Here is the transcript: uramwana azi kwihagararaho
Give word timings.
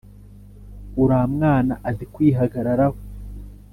uramwana 1.03 1.73
azi 1.89 2.05
kwihagararaho 2.13 2.99